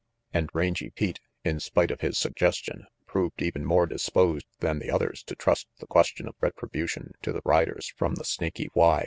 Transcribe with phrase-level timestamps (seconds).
[0.33, 5.21] And Rangy Pete, in spite of his suggestion, proved even more disposed than the others
[5.25, 8.99] to trust the question of retribution to the riders from the Snaky Y.